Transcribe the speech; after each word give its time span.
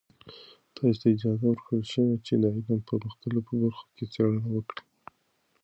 تاسې 0.75 0.95
ته 1.01 1.05
اجازه 1.13 1.45
ورکړل 1.47 1.83
شوې 1.91 2.15
چې 2.25 2.33
د 2.41 2.45
علم 2.55 2.79
په 2.87 2.93
مختلفو 3.05 3.53
برخو 3.61 3.85
کې 3.95 4.05
څیړنې 4.13 4.49
وکړئ. 4.51 4.81